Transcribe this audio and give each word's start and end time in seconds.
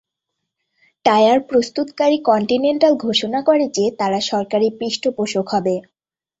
Tyre 1.05 1.39
প্রস্তুতকারী 1.49 2.17
Continental 2.29 2.93
ঘোষণা 3.05 3.39
করে 3.41 3.65
যে 3.77 3.85
তারা 3.99 4.19
সরকারি 4.31 4.67
পৃষ্ঠপোষক 4.79 5.45
হবে। 5.53 5.75